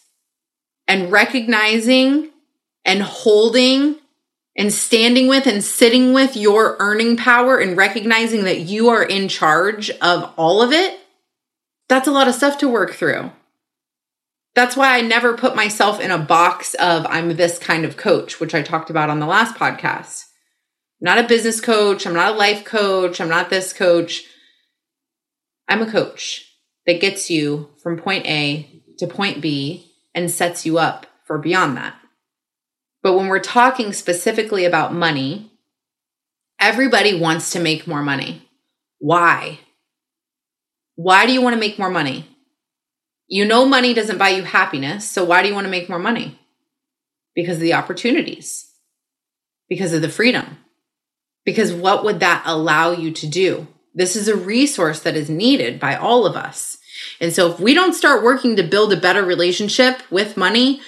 and 0.87 1.11
recognizing 1.11 2.31
and 2.87 3.03
holding 3.03 3.97
and 4.55 4.73
standing 4.73 5.27
with 5.27 5.45
and 5.45 5.63
sitting 5.63 6.13
with 6.13 6.35
your 6.35 6.77
earning 6.79 7.15
power 7.15 7.59
and 7.59 7.77
recognizing 7.77 8.45
that 8.45 8.61
you 8.61 8.89
are 8.89 9.03
in 9.03 9.27
charge 9.27 9.91
of 10.01 10.33
all 10.37 10.63
of 10.63 10.71
it, 10.71 10.99
that's 11.87 12.07
a 12.07 12.11
lot 12.11 12.27
of 12.27 12.33
stuff 12.33 12.57
to 12.57 12.67
work 12.67 12.93
through. 12.93 13.31
That's 14.55 14.75
why 14.75 14.97
I 14.97 15.01
never 15.01 15.37
put 15.37 15.55
myself 15.55 15.99
in 15.99 16.09
a 16.09 16.17
box 16.17 16.73
of 16.75 17.05
I'm 17.07 17.35
this 17.35 17.59
kind 17.59 17.85
of 17.85 17.97
coach, 17.97 18.39
which 18.39 18.55
I 18.55 18.63
talked 18.63 18.89
about 18.89 19.11
on 19.11 19.19
the 19.19 19.27
last 19.27 19.55
podcast. 19.55 20.23
I'm 20.99 21.05
not 21.05 21.19
a 21.19 21.27
business 21.27 21.61
coach, 21.61 22.07
I'm 22.07 22.15
not 22.15 22.33
a 22.33 22.37
life 22.37 22.65
coach, 22.65 23.21
I'm 23.21 23.29
not 23.29 23.51
this 23.51 23.71
coach. 23.73 24.23
I'm 25.67 25.81
a 25.81 25.91
coach 25.91 26.45
that 26.87 27.01
gets 27.01 27.29
you 27.29 27.69
from 27.83 27.99
point 27.99 28.25
A 28.25 28.81
to 28.97 29.05
point 29.05 29.41
B 29.41 29.91
and 30.15 30.31
sets 30.31 30.65
you 30.65 30.79
up 30.79 31.05
for 31.25 31.37
beyond 31.37 31.77
that. 31.77 31.96
But 33.03 33.15
when 33.15 33.27
we're 33.27 33.39
talking 33.39 33.93
specifically 33.93 34.65
about 34.65 34.93
money, 34.93 35.51
everybody 36.59 37.19
wants 37.19 37.51
to 37.51 37.59
make 37.59 37.87
more 37.87 38.01
money. 38.01 38.47
Why? 38.99 39.59
Why 40.95 41.25
do 41.25 41.31
you 41.31 41.41
want 41.41 41.53
to 41.53 41.59
make 41.59 41.77
more 41.77 41.91
money? 41.91 42.27
You 43.27 43.45
know, 43.45 43.65
money 43.65 43.93
doesn't 43.93 44.17
buy 44.17 44.29
you 44.29 44.43
happiness. 44.43 45.09
So 45.09 45.23
why 45.23 45.41
do 45.41 45.49
you 45.49 45.53
want 45.53 45.65
to 45.65 45.71
make 45.71 45.89
more 45.89 45.99
money? 45.99 46.39
Because 47.35 47.57
of 47.57 47.61
the 47.61 47.73
opportunities, 47.73 48.71
because 49.69 49.93
of 49.93 50.01
the 50.01 50.09
freedom. 50.09 50.57
Because 51.45 51.71
what 51.71 52.03
would 52.03 52.19
that 52.19 52.43
allow 52.45 52.91
you 52.91 53.11
to 53.11 53.27
do? 53.27 53.67
This 53.93 54.15
is 54.15 54.27
a 54.27 54.35
resource 54.35 54.99
that 55.01 55.15
is 55.15 55.29
needed 55.29 55.79
by 55.79 55.95
all 55.95 56.25
of 56.25 56.35
us. 56.35 56.77
And 57.21 57.31
so 57.33 57.51
if 57.51 57.59
we 57.59 57.73
don't 57.73 57.93
start 57.93 58.23
working 58.23 58.55
to 58.55 58.63
build 58.63 58.91
a 58.91 58.97
better 58.97 59.23
relationship 59.23 60.01
with 60.11 60.37
money, 60.37 60.81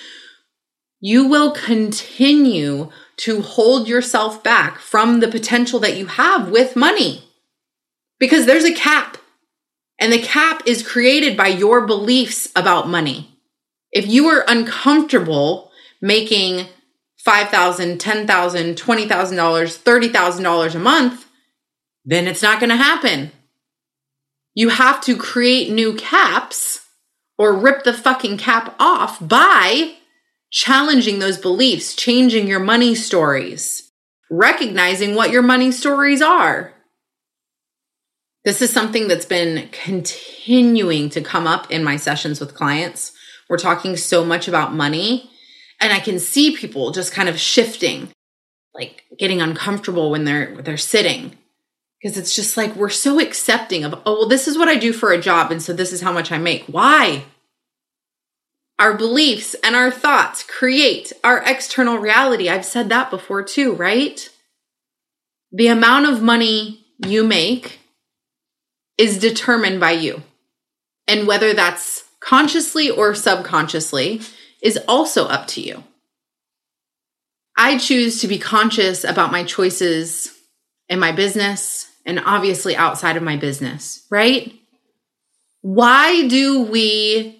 you 1.00 1.27
will 1.27 1.51
continue 1.51 2.89
to 3.18 3.41
hold 3.41 3.88
yourself 3.88 4.44
back 4.44 4.79
from 4.79 5.20
the 5.20 5.27
potential 5.27 5.79
that 5.79 5.98
you 5.98 6.08
have 6.08 6.50
with 6.50 6.75
money 6.75 7.24
because 8.20 8.46
there's 8.46 8.65
a 8.65 8.74
cap. 8.74 9.18
And 10.01 10.13
the 10.13 10.22
cap 10.22 10.63
is 10.65 10.88
created 10.88 11.36
by 11.36 11.48
your 11.48 11.86
beliefs 11.86 12.50
about 12.56 12.88
money. 12.88 13.38
If 13.91 14.08
you 14.08 14.27
are 14.27 14.46
uncomfortable 14.48 15.72
making 16.01 16.68
$5,000, 17.25 17.98
$10,000, 17.98 18.25
$20,000, 18.75 19.08
$30,000 19.08 20.75
a 20.75 20.79
month, 20.79 21.25
then 22.06 22.27
it's 22.27 22.41
not 22.41 22.60
going 22.60 22.70
to 22.70 22.77
happen. 22.77 23.32
You 24.56 24.70
have 24.70 25.01
to 25.01 25.18
create 25.18 25.70
new 25.70 25.94
caps 25.96 26.86
or 27.38 27.53
rip 27.53 27.84
the 27.84 27.94
fucking 27.94 28.38
cap 28.38 28.75
off 28.79 29.18
by 29.25 29.96
challenging 30.51 31.20
those 31.20 31.38
beliefs, 31.38 31.96
changing 31.96 32.48
your 32.48 32.60
money 32.60 32.96
stories, 32.96 33.91
recognizing 34.29 35.15
what 35.15 35.32
your 35.32 35.41
money 35.41 35.72
stories 35.72 36.22
are. 36.22 36.74
This 38.46 38.62
is 38.62 38.72
something 38.72 39.08
that's 39.08 39.25
been 39.25 39.70
continuing 39.72 41.10
to 41.10 41.22
come 41.22 41.46
up 41.46 41.70
in 41.70 41.84
my 41.84 41.98
sessions 41.98 42.39
with 42.39 42.56
clients. 42.56 43.12
We're 43.50 43.58
talking 43.58 43.98
so 43.98 44.24
much 44.24 44.48
about 44.48 44.74
money, 44.74 45.29
and 45.82 45.91
I 45.91 46.00
can 46.00 46.20
see 46.20 46.56
people 46.56 46.91
just 46.91 47.12
kind 47.12 47.27
of 47.27 47.39
shifting, 47.39 48.10
like 48.74 49.03
getting 49.18 49.41
uncomfortable 49.41 50.10
when 50.12 50.24
they're 50.24 50.62
they're 50.62 50.77
sitting. 50.77 51.36
Because 52.01 52.18
it's 52.18 52.34
just 52.34 52.56
like 52.56 52.75
we're 52.77 52.88
so 52.89 53.20
accepting 53.20 53.84
of, 53.84 53.94
oh, 54.06 54.20
well, 54.20 54.27
this 54.29 54.48
is 54.48 54.58
what 54.58 54.70
I 54.70 54.75
do 54.75 54.94
for 54.94 55.12
a 55.12 55.20
job, 55.20 55.51
and 55.51 55.62
so 55.62 55.74
this 55.74 55.91
is 55.91 56.00
how 56.00 56.13
much 56.13 56.32
I 56.32 56.38
make. 56.38 56.63
Why? 56.65 57.25
Our 58.79 58.98
beliefs 58.98 59.55
and 59.63 59.75
our 59.75 59.91
thoughts 59.91 60.43
create 60.43 61.12
our 61.24 61.43
external 61.45 61.98
reality. 61.98 62.48
I've 62.50 62.65
said 62.65 62.89
that 62.89 63.12
before 63.12 63.43
too, 63.43 63.74
right? 63.74 64.29
The 65.51 65.67
amount 65.67 66.05
of 66.05 66.21
money 66.21 66.86
you 67.05 67.25
make 67.25 67.79
is 68.98 69.19
determined 69.19 69.79
by 69.79 69.91
you. 69.91 70.24
And 71.07 71.27
whether 71.27 71.53
that's 71.53 72.05
consciously 72.21 72.89
or 72.89 73.15
subconsciously 73.15 74.21
is 74.62 74.79
also 74.88 75.25
up 75.25 75.48
to 75.48 75.62
you. 75.62 75.83
I 77.57 77.77
choose 77.77 78.21
to 78.21 78.27
be 78.27 78.39
conscious 78.39 79.03
about 79.03 79.31
my 79.31 79.43
choices 79.43 80.33
in 80.88 81.00
my 81.00 81.12
business 81.12 81.91
and 82.05 82.19
obviously 82.25 82.75
outside 82.75 83.17
of 83.17 83.24
my 83.24 83.36
business, 83.36 84.05
right? 84.09 84.53
Why 85.62 86.27
do 86.27 86.63
we, 86.63 87.38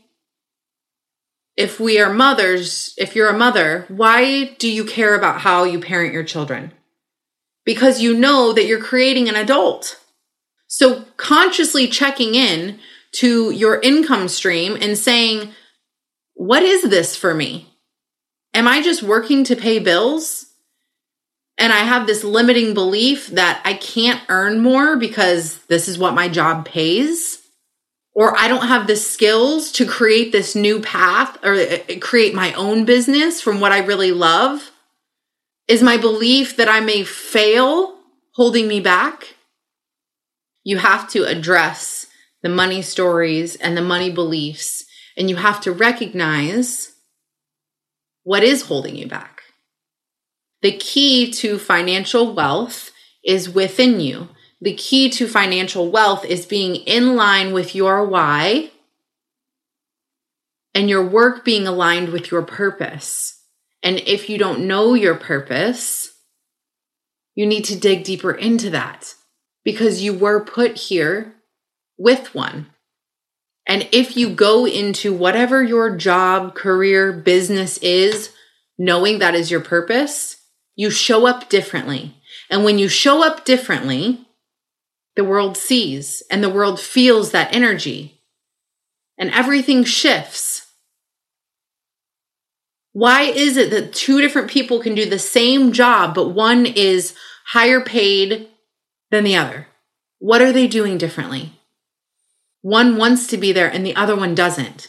if 1.60 1.78
we 1.78 2.00
are 2.00 2.14
mothers, 2.14 2.94
if 2.98 3.18
you're 3.18 3.28
a 3.28 3.38
mother, 3.38 3.84
why 3.90 4.56
do 4.60 4.72
you 4.72 4.86
care 4.86 5.14
about 5.14 5.42
how 5.42 5.66
you 5.66 5.82
parent 5.82 6.14
your 6.14 6.24
children? 6.24 6.72
Because 7.66 8.02
you 8.02 8.18
know 8.18 8.54
that 8.54 8.66
you're 8.66 8.82
creating 8.82 9.28
an 9.28 9.36
adult. 9.36 10.00
So 10.68 11.04
consciously 11.18 11.90
checking 11.90 12.34
in 12.34 12.80
to 13.18 13.52
your 13.52 13.82
income 13.82 14.30
stream 14.30 14.78
and 14.80 14.98
saying, 14.98 15.52
what 16.34 16.64
is 16.64 16.84
this 16.84 17.18
for 17.18 17.34
me? 17.34 17.68
Am 18.54 18.66
I 18.66 18.82
just 18.82 19.04
working 19.04 19.44
to 19.44 19.58
pay 19.58 19.80
bills? 19.80 20.46
And 21.58 21.74
I 21.74 21.80
have 21.80 22.08
this 22.08 22.24
limiting 22.24 22.74
belief 22.74 23.28
that 23.32 23.62
I 23.66 23.74
can't 23.74 24.24
earn 24.30 24.64
more 24.64 24.96
because 24.96 25.58
this 25.66 25.90
is 25.90 25.98
what 25.98 26.14
my 26.14 26.30
job 26.30 26.66
pays. 26.66 27.39
Or 28.20 28.38
I 28.38 28.48
don't 28.50 28.68
have 28.68 28.86
the 28.86 28.98
skills 28.98 29.72
to 29.74 29.86
create 29.86 30.32
this 30.32 30.54
new 30.54 30.82
path 30.82 31.38
or 31.44 31.54
uh, 31.54 31.78
create 32.02 32.36
my 32.36 32.52
own 32.54 32.84
business 32.84 33.42
from 33.42 33.62
what 33.62 33.72
I 33.72 33.80
really 33.80 34.12
love. 34.12 34.72
Is 35.68 35.82
my 35.82 35.98
belief 35.98 36.58
that 36.58 36.68
I 36.68 36.82
may 36.82 37.04
fail 37.04 37.96
holding 38.34 38.68
me 38.68 38.82
back? 38.82 39.36
you 40.64 40.78
have 40.78 41.10
to 41.10 41.24
address 41.24 42.06
the 42.44 42.50
money 42.50 42.82
stories 42.82 43.56
and 43.56 43.76
the 43.76 43.82
money 43.82 44.12
beliefs, 44.12 44.86
and 45.18 45.30
you 45.30 45.36
have 45.36 45.60
to 45.62 45.72
recognize 45.72 46.94
what 48.24 48.44
is 48.44 48.64
holding 48.64 48.96
you 48.96 49.08
back. 49.08 49.42
The 50.62 50.78
key 50.78 51.32
to 51.32 51.58
financial 51.58 52.34
wealth 52.34 52.92
is 53.26 53.50
within 53.50 54.00
you. 54.00 54.30
The 54.62 54.74
key 54.74 55.10
to 55.12 55.28
financial 55.28 55.90
wealth 55.90 56.26
is 56.26 56.46
being 56.46 56.76
in 56.76 57.16
line 57.16 57.54
with 57.54 57.76
your 57.76 58.06
why 58.06 58.72
and 60.74 60.90
your 60.90 61.06
work 61.06 61.46
being 61.46 61.66
aligned 61.66 62.10
with 62.10 62.30
your 62.30 62.42
purpose. 62.42 63.42
And 63.82 64.00
if 64.06 64.30
you 64.30 64.38
don't 64.38 64.68
know 64.68 64.94
your 64.94 65.16
purpose, 65.16 66.12
you 67.36 67.46
need 67.46 67.64
to 67.66 67.80
dig 67.80 68.04
deeper 68.04 68.32
into 68.32 68.70
that 68.72 69.16
because 69.64 70.02
you 70.02 70.14
were 70.14 70.44
put 70.44 70.78
here 70.78 71.36
with 71.98 72.36
one. 72.36 72.68
And 73.66 73.88
if 73.92 74.18
you 74.18 74.30
go 74.30 74.66
into 74.66 75.14
whatever 75.14 75.64
your 75.64 75.96
job, 75.96 76.56
career, 76.56 77.14
business 77.14 77.78
is, 77.78 78.34
knowing 78.78 79.20
that 79.20 79.36
is 79.36 79.52
your 79.52 79.62
purpose, 79.62 80.38
you 80.76 80.90
show 80.90 81.28
up 81.28 81.50
differently. 81.50 82.16
And 82.50 82.64
when 82.64 82.80
you 82.80 82.88
show 82.88 83.24
up 83.24 83.46
differently, 83.46 84.26
the 85.20 85.26
world 85.26 85.58
sees 85.58 86.24
and 86.32 86.42
the 86.42 86.50
world 86.50 86.80
feels 86.80 87.32
that 87.32 87.54
energy 87.54 88.22
and 89.18 89.30
everything 89.32 89.84
shifts. 89.84 90.68
Why 92.94 93.24
is 93.24 93.58
it 93.58 93.70
that 93.72 93.92
two 93.92 94.22
different 94.22 94.50
people 94.50 94.80
can 94.80 94.96
do 94.96 95.10
the 95.10 95.20
same 95.20 95.74
job, 95.74 96.16
but 96.16 96.30
one 96.30 96.66
is 96.66 97.14
higher 97.48 97.82
paid 97.82 98.48
than 99.12 99.26
the 99.26 99.36
other? 99.36 99.68
What 100.20 100.42
are 100.42 100.54
they 100.54 100.68
doing 100.68 100.98
differently? 100.98 101.52
One 102.62 102.96
wants 102.96 103.28
to 103.28 103.38
be 103.38 103.52
there 103.52 103.68
and 103.68 103.86
the 103.86 103.98
other 103.98 104.16
one 104.16 104.34
doesn't. 104.34 104.88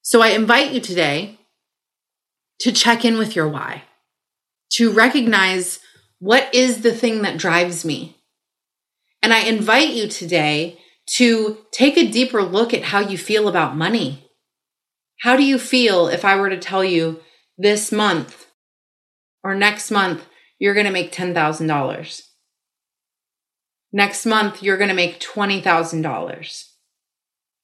So 0.00 0.22
I 0.22 0.28
invite 0.28 0.70
you 0.70 0.80
today 0.80 1.40
to 2.60 2.70
check 2.70 3.04
in 3.04 3.18
with 3.18 3.34
your 3.34 3.48
why, 3.48 3.82
to 4.74 4.92
recognize 4.92 5.80
what 6.20 6.54
is 6.54 6.82
the 6.82 6.94
thing 6.94 7.22
that 7.22 7.36
drives 7.36 7.84
me. 7.84 8.14
And 9.22 9.32
I 9.32 9.40
invite 9.40 9.90
you 9.90 10.08
today 10.08 10.78
to 11.16 11.58
take 11.72 11.96
a 11.96 12.10
deeper 12.10 12.42
look 12.42 12.72
at 12.72 12.84
how 12.84 13.00
you 13.00 13.18
feel 13.18 13.48
about 13.48 13.76
money. 13.76 14.30
How 15.20 15.36
do 15.36 15.42
you 15.42 15.58
feel 15.58 16.08
if 16.08 16.24
I 16.24 16.36
were 16.36 16.50
to 16.50 16.58
tell 16.58 16.84
you 16.84 17.20
this 17.56 17.90
month 17.90 18.46
or 19.42 19.54
next 19.54 19.90
month 19.90 20.24
you're 20.58 20.74
going 20.74 20.86
to 20.86 20.92
make 20.92 21.12
$10,000? 21.12 22.22
Next 23.92 24.26
month, 24.26 24.62
you're 24.62 24.76
going 24.76 24.90
to 24.90 24.94
make 24.94 25.20
$20,000. 25.20 26.64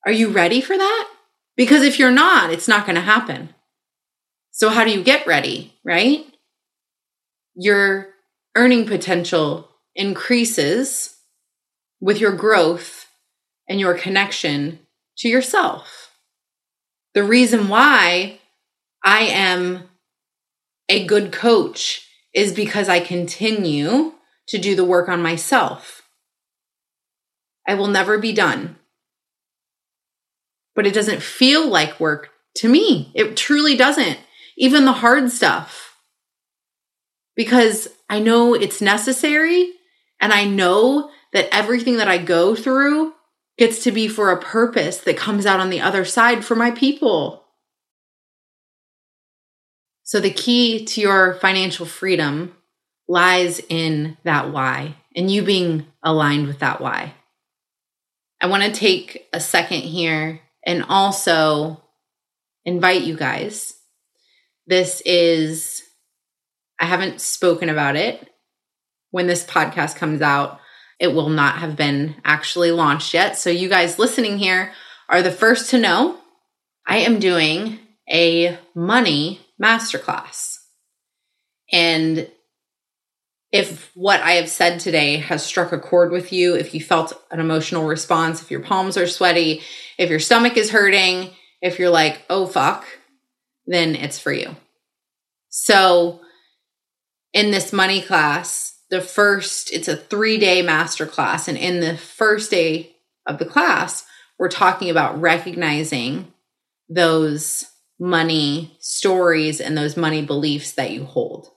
Are 0.06 0.12
you 0.12 0.28
ready 0.30 0.60
for 0.60 0.76
that? 0.76 1.10
Because 1.56 1.82
if 1.82 1.98
you're 1.98 2.10
not, 2.10 2.50
it's 2.50 2.68
not 2.68 2.86
going 2.86 2.96
to 2.96 3.02
happen. 3.02 3.50
So, 4.50 4.70
how 4.70 4.84
do 4.84 4.90
you 4.90 5.02
get 5.02 5.26
ready, 5.26 5.74
right? 5.84 6.24
Your 7.54 8.08
earning 8.56 8.86
potential 8.86 9.68
increases 9.94 11.13
with 12.04 12.20
your 12.20 12.32
growth 12.32 13.06
and 13.66 13.80
your 13.80 13.94
connection 13.94 14.78
to 15.16 15.26
yourself. 15.26 16.10
The 17.14 17.24
reason 17.24 17.68
why 17.68 18.40
I 19.02 19.20
am 19.20 19.88
a 20.86 21.06
good 21.06 21.32
coach 21.32 22.06
is 22.34 22.52
because 22.52 22.90
I 22.90 23.00
continue 23.00 24.12
to 24.48 24.58
do 24.58 24.76
the 24.76 24.84
work 24.84 25.08
on 25.08 25.22
myself. 25.22 26.02
I 27.66 27.72
will 27.72 27.86
never 27.86 28.18
be 28.18 28.34
done. 28.34 28.76
But 30.74 30.86
it 30.86 30.92
doesn't 30.92 31.22
feel 31.22 31.66
like 31.66 31.98
work 31.98 32.32
to 32.56 32.68
me. 32.68 33.12
It 33.14 33.34
truly 33.34 33.78
doesn't. 33.78 34.18
Even 34.58 34.84
the 34.84 34.92
hard 34.92 35.30
stuff. 35.30 35.96
Because 37.34 37.88
I 38.10 38.18
know 38.18 38.52
it's 38.52 38.82
necessary 38.82 39.72
and 40.20 40.34
I 40.34 40.44
know 40.44 41.10
that 41.35 41.49
everything 41.53 41.99
that 41.99 42.09
I 42.09 42.16
go 42.16 42.55
through 42.55 43.12
gets 43.59 43.85
to 43.85 43.92
be 43.92 44.09
for 44.09 44.31
a 44.31 44.40
purpose 44.40 44.99
that 44.99 45.16
comes 45.16 45.44
out 45.44 45.61
on 45.61 45.68
the 45.68 45.81
other 45.81 46.05
side 46.05 46.44
for 46.44 46.55
my 46.55 46.70
people. 46.70 47.44
So 50.05 50.20
the 50.20 50.31
key 50.31 50.85
to 50.87 51.01
your 51.01 51.35
financial 51.35 51.87
freedom 51.87 52.55
lies 53.09 53.61
in 53.68 54.16
that 54.25 54.53
why 54.53 54.97
and 55.14 55.31
you 55.31 55.42
being 55.42 55.87
aligned 56.03 56.47
with 56.47 56.61
that 56.61 56.81
why. 56.81 57.14
I 58.40 58.47
want 58.47 58.62
to 58.62 58.73
take 58.73 59.27
a 59.33 59.40
second 59.40 59.81
here 59.81 60.40
and 60.64 60.85
also 60.88 61.83
invite 62.64 63.03
you 63.03 63.16
guys. 63.16 63.75
This 64.66 65.03
is, 65.05 65.83
I 66.81 66.87
haven't 66.87 67.20
spoken 67.20 67.68
about 67.68 67.97
it. 67.97 68.29
When 69.11 69.27
this 69.27 69.44
podcast 69.44 69.97
comes 69.97 70.20
out, 70.20 70.61
it 70.98 71.09
will 71.09 71.28
not 71.28 71.59
have 71.59 71.76
been 71.76 72.16
actually 72.24 72.70
launched 72.70 73.14
yet. 73.14 73.37
So, 73.37 73.50
you 73.50 73.68
guys 73.68 73.98
listening 73.98 74.38
here 74.38 74.72
are 75.09 75.22
the 75.22 75.30
first 75.30 75.70
to 75.70 75.78
know. 75.78 76.18
I 76.87 76.98
am 76.98 77.18
doing 77.18 77.78
a 78.11 78.59
money 78.74 79.40
masterclass. 79.61 80.59
And 81.72 82.28
if 83.52 83.90
what 83.94 84.20
I 84.20 84.33
have 84.33 84.48
said 84.48 84.80
today 84.80 85.16
has 85.18 85.44
struck 85.44 85.72
a 85.72 85.78
chord 85.78 86.11
with 86.11 86.33
you, 86.33 86.54
if 86.54 86.74
you 86.74 86.80
felt 86.80 87.12
an 87.30 87.38
emotional 87.38 87.87
response, 87.87 88.42
if 88.42 88.50
your 88.50 88.61
palms 88.61 88.96
are 88.96 89.07
sweaty, 89.07 89.62
if 89.96 90.11
your 90.11 90.18
stomach 90.18 90.57
is 90.57 90.70
hurting, 90.70 91.30
if 91.62 91.78
you're 91.78 91.90
like, 91.90 92.22
oh 92.28 92.46
fuck, 92.46 92.85
then 93.66 93.94
it's 93.94 94.18
for 94.18 94.33
you. 94.33 94.57
So, 95.50 96.20
in 97.33 97.52
this 97.52 97.72
money 97.72 98.02
class, 98.02 98.73
the 98.94 99.00
first, 99.00 99.72
it's 99.72 99.88
a 99.88 99.96
three 99.96 100.38
day 100.38 100.62
master 100.62 101.04
class. 101.04 101.48
And 101.48 101.59
in 101.59 101.80
the 101.80 101.96
first 101.96 102.50
day 102.50 102.94
of 103.26 103.38
the 103.38 103.44
class, 103.44 104.07
we're 104.38 104.48
talking 104.48 104.88
about 104.88 105.20
recognizing 105.20 106.33
those 106.88 107.64
money 107.98 108.76
stories 108.78 109.61
and 109.61 109.76
those 109.76 109.96
money 109.96 110.22
beliefs 110.22 110.72
that 110.72 110.92
you 110.92 111.04
hold. 111.04 111.48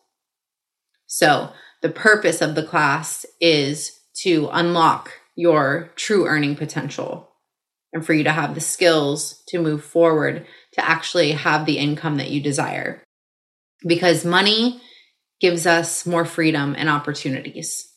So, 1.05 1.51
the 1.83 1.89
purpose 1.89 2.41
of 2.41 2.55
the 2.55 2.63
class 2.63 3.23
is 3.39 3.99
to 4.23 4.49
unlock 4.51 5.11
your 5.35 5.91
true 5.95 6.25
earning 6.25 6.55
potential 6.55 7.29
and 7.93 8.03
for 8.03 8.13
you 8.13 8.23
to 8.23 8.31
have 8.31 8.55
the 8.55 8.61
skills 8.61 9.43
to 9.49 9.61
move 9.61 9.83
forward 9.83 10.47
to 10.73 10.83
actually 10.83 11.33
have 11.33 11.67
the 11.67 11.77
income 11.77 12.17
that 12.17 12.31
you 12.31 12.41
desire. 12.41 13.03
Because 13.85 14.25
money 14.25 14.81
gives 15.39 15.67
us 15.67 16.05
more 16.05 16.25
freedom 16.25 16.75
and 16.77 16.89
opportunities. 16.89 17.91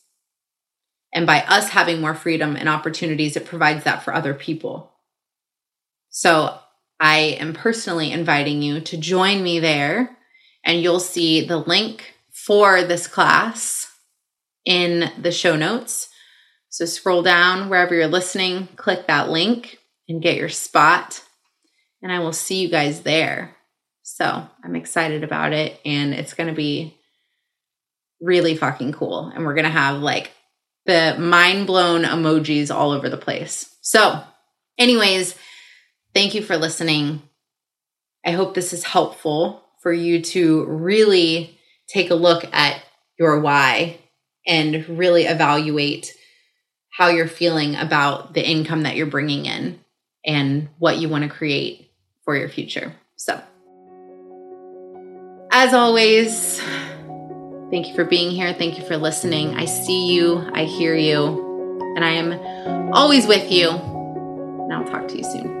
And 1.13 1.25
by 1.25 1.41
us 1.41 1.69
having 1.69 1.99
more 1.99 2.15
freedom 2.15 2.55
and 2.55 2.69
opportunities, 2.69 3.35
it 3.35 3.45
provides 3.45 3.83
that 3.83 4.03
for 4.03 4.13
other 4.13 4.33
people. 4.33 4.91
So 6.09 6.57
I 6.99 7.37
am 7.39 7.53
personally 7.53 8.11
inviting 8.11 8.61
you 8.61 8.79
to 8.81 8.97
join 8.97 9.43
me 9.43 9.59
there, 9.59 10.17
and 10.63 10.81
you'll 10.81 10.99
see 10.99 11.45
the 11.45 11.57
link 11.57 12.13
for 12.31 12.83
this 12.83 13.07
class 13.07 13.91
in 14.65 15.11
the 15.19 15.31
show 15.31 15.55
notes. 15.55 16.09
So 16.69 16.85
scroll 16.85 17.23
down 17.23 17.69
wherever 17.69 17.93
you're 17.95 18.07
listening, 18.07 18.67
click 18.75 19.07
that 19.07 19.29
link, 19.29 19.79
and 20.07 20.21
get 20.21 20.37
your 20.37 20.49
spot. 20.49 21.21
And 22.01 22.11
I 22.11 22.19
will 22.19 22.33
see 22.33 22.61
you 22.61 22.69
guys 22.69 23.01
there. 23.01 23.55
So 24.03 24.47
I'm 24.63 24.75
excited 24.75 25.23
about 25.23 25.53
it, 25.53 25.79
and 25.83 26.13
it's 26.13 26.33
going 26.33 26.49
to 26.49 26.55
be 26.55 26.97
really 28.21 28.55
fucking 28.55 28.93
cool. 28.93 29.31
And 29.33 29.45
we're 29.45 29.55
going 29.55 29.65
to 29.65 29.71
have 29.71 30.01
like 30.01 30.31
the 30.85 31.15
mind 31.19 31.67
blown 31.67 32.03
emojis 32.03 32.73
all 32.73 32.91
over 32.91 33.09
the 33.09 33.17
place. 33.17 33.75
So, 33.81 34.23
anyways, 34.77 35.35
thank 36.13 36.35
you 36.35 36.41
for 36.41 36.57
listening. 36.57 37.21
I 38.25 38.31
hope 38.31 38.53
this 38.53 38.73
is 38.73 38.83
helpful 38.83 39.63
for 39.81 39.91
you 39.91 40.21
to 40.21 40.65
really 40.65 41.57
take 41.87 42.11
a 42.11 42.15
look 42.15 42.45
at 42.53 42.83
your 43.17 43.39
why 43.39 43.97
and 44.47 44.87
really 44.87 45.23
evaluate 45.23 46.13
how 46.91 47.07
you're 47.07 47.27
feeling 47.27 47.75
about 47.75 48.33
the 48.33 48.47
income 48.47 48.83
that 48.83 48.95
you're 48.95 49.07
bringing 49.07 49.45
in 49.45 49.79
and 50.25 50.69
what 50.77 50.97
you 50.97 51.09
want 51.09 51.23
to 51.23 51.29
create 51.29 51.91
for 52.23 52.35
your 52.35 52.49
future. 52.49 52.93
So, 53.15 53.41
as 55.51 55.73
always, 55.73 56.61
thank 57.71 57.87
you 57.87 57.95
for 57.95 58.05
being 58.05 58.31
here. 58.31 58.53
Thank 58.53 58.77
you 58.77 58.85
for 58.85 58.97
listening. 58.97 59.55
I 59.55 59.65
see 59.65 60.13
you, 60.13 60.49
I 60.53 60.65
hear 60.65 60.93
you, 60.93 61.93
and 61.95 62.05
I 62.05 62.11
am 62.11 62.93
always 62.93 63.25
with 63.25 63.51
you. 63.51 63.69
And 63.69 64.73
I'll 64.73 64.85
talk 64.85 65.07
to 65.07 65.17
you 65.17 65.23
soon. 65.23 65.60